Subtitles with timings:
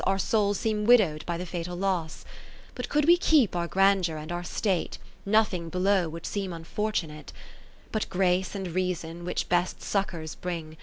[0.03, 2.25] Our souls seem widow'd by the fatal loss:
[2.73, 4.97] But could we keep our grandeur and our state.
[5.27, 7.31] Nothing below would seem un fortunate;
[7.91, 10.77] But Grace and Reason, which best succours bring.